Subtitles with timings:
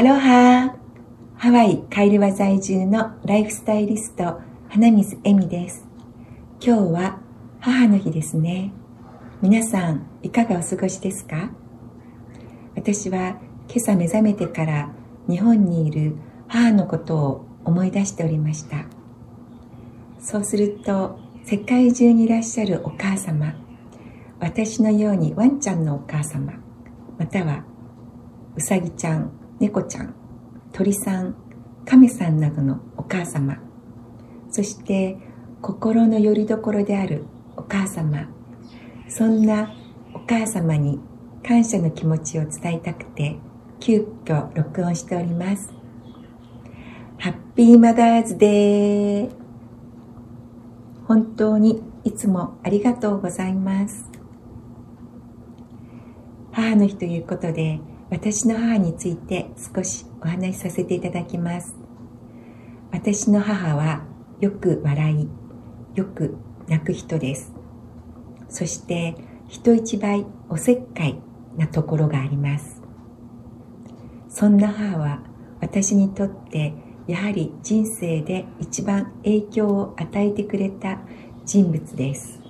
[0.00, 0.76] アロハ
[1.36, 4.40] ハワイカイルワ在住のライフスタイリスト
[4.70, 5.86] 花水恵美です。
[6.58, 7.18] 今日は
[7.60, 8.72] 母の日ですね。
[9.42, 11.50] 皆さんいかがお過ごしですか？
[12.74, 14.88] 私は今朝目覚めてから
[15.28, 16.16] 日本にいる
[16.48, 18.86] 母のことを思い出しておりました。
[20.18, 23.52] そうすると世界中にいらっしゃるお母様
[24.38, 26.54] 私のようにワンちゃんのお母様
[27.18, 27.64] または
[28.56, 30.14] うさぎちゃん猫ちゃん
[30.72, 31.36] 鳥さん
[31.86, 33.58] 亀さんなどのお母様
[34.50, 35.16] そして
[35.62, 37.24] 心の拠り所である
[37.56, 38.28] お母様
[39.08, 39.72] そんな
[40.14, 40.98] お母様に
[41.46, 43.38] 感謝の気持ちを伝えたくて
[43.80, 45.72] 急遽録音しております。
[47.18, 49.30] ハッピーマダーズデー。
[51.06, 54.04] 本当にいつもありがとうございます。
[56.52, 57.80] 母の日ということで
[58.10, 61.74] 私の母について少しお話しさせていただきます。
[62.92, 64.02] 私の母は
[64.40, 65.28] よく笑い
[65.94, 67.52] よく泣く人です。
[68.48, 69.14] そして
[69.46, 71.20] 人一倍おせっかい
[71.56, 72.82] なところがあります。
[74.28, 75.22] そんな母は
[75.60, 76.74] 私にとって
[77.06, 81.00] やはり人生で一番影響を与えてくれた
[81.44, 82.40] 人物です。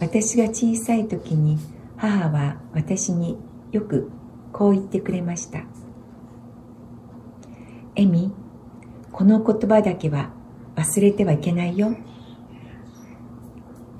[0.00, 1.58] 私が小さい時に
[1.96, 3.38] 母は私に
[3.74, 4.08] よく
[4.52, 5.64] こう言ってくれました
[7.96, 8.32] 「エミ
[9.10, 10.30] この言葉だけは
[10.76, 11.92] 忘れてはいけないよ」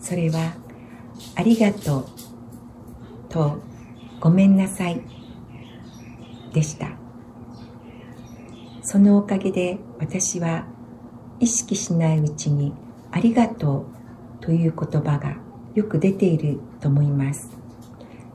[0.00, 0.54] それは
[1.38, 2.04] 「ありがとう」
[3.30, 3.58] と
[4.18, 5.00] 「ごめんなさい」
[6.52, 6.88] でした。
[8.82, 10.66] そのおかげで私は
[11.38, 12.72] 意識しないうちに
[13.12, 13.86] 「ありがと
[14.40, 15.36] う」という言葉が
[15.76, 17.56] よく出ていると思います。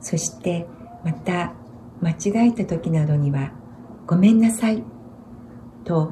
[0.00, 0.66] そして
[1.06, 1.54] また
[2.02, 3.52] 間違えた時などには
[4.08, 4.82] 「ごめんなさい」
[5.86, 6.10] と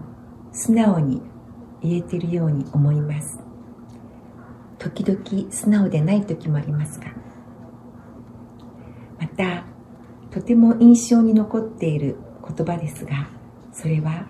[0.52, 1.20] 素直に
[1.82, 3.40] 言えているように思います。
[4.78, 7.06] 時々素直でない時もありますが。
[9.18, 9.64] また
[10.30, 12.16] とても印象に残っている
[12.46, 13.28] 言葉ですが
[13.72, 14.26] それは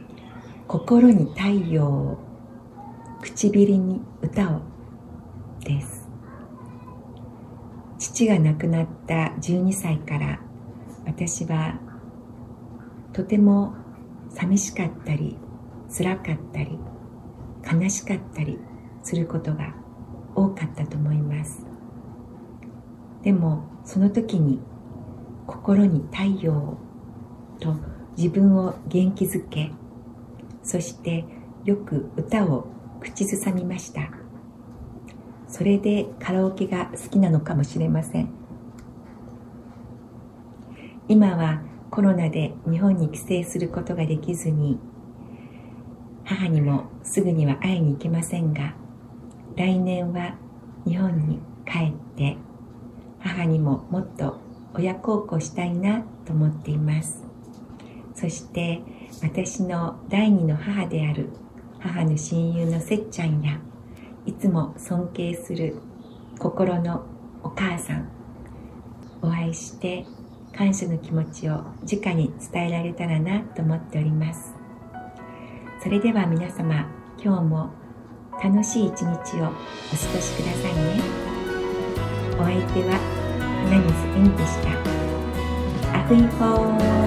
[0.68, 2.18] 「心に太陽を
[3.22, 4.60] 唇に歌を」
[5.64, 6.03] です。
[8.14, 10.38] 父が亡くなった12歳から
[11.04, 11.80] 私は
[13.12, 13.74] とても
[14.30, 15.36] 寂しかったり
[15.92, 16.78] 辛かったり
[17.68, 18.60] 悲しかったり
[19.02, 19.74] することが
[20.36, 21.66] 多かったと思います。
[23.22, 24.60] でもその時に
[25.48, 26.78] 心に太陽
[27.58, 27.74] と
[28.16, 29.72] 自分を元気づけ
[30.62, 31.24] そして
[31.64, 32.68] よく歌を
[33.00, 34.23] 口ずさみました。
[35.56, 38.28] それでカラオケが好きなのかもしれません。
[41.06, 44.80] 今はコロナで日本に帰省することができずに
[46.24, 48.74] 母にもすぐには会いに行けませんが
[49.54, 50.34] 来年は
[50.88, 52.36] 日本に帰って
[53.20, 54.40] 母にももっと
[54.74, 57.22] 親孝行したいなと思っています。
[58.16, 58.82] そして
[59.22, 61.28] 私の第二の母である
[61.78, 63.60] 母の親友のせっちゃんや
[64.26, 65.76] いつも尊敬する
[66.38, 67.04] 心の
[67.42, 68.08] お母さん
[69.22, 70.06] お会いして
[70.56, 74.54] 感謝の気持ちを直に伝えられたらなと思っております。
[75.82, 76.86] それでは皆様
[77.22, 77.70] 今日も
[78.42, 81.00] 楽しい一日をお過ごしくださいね。
[82.38, 82.98] お相手は
[83.64, 85.98] 花水恵美でした。
[85.98, 87.03] アフイフォー